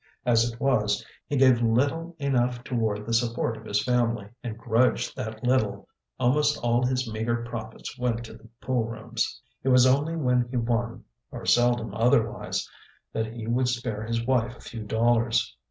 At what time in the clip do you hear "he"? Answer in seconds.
1.27-1.37, 10.49-10.57, 13.27-13.45